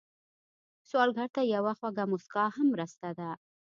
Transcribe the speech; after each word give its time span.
سوالګر 0.89 1.27
ته 1.35 1.41
یوه 1.55 1.73
خوږه 1.79 2.05
مسکا 2.11 2.45
هم 2.55 2.67
مرسته 2.73 3.07
ده 3.19 3.29